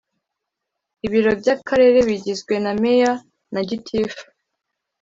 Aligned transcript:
ibiro 1.05 1.31
by 1.39 1.47
akarere 1.55 1.99
bigizwe 2.07 2.53
na 2.63 2.71
meya 2.81 3.11
na 3.53 3.61
gitifu 3.69 4.21